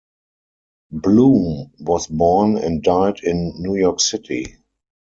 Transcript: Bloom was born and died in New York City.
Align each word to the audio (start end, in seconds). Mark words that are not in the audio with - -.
Bloom 0.91 1.73
was 1.77 2.07
born 2.07 2.57
and 2.57 2.81
died 2.81 3.19
in 3.21 3.53
New 3.57 3.75
York 3.75 3.99
City. 3.99 4.57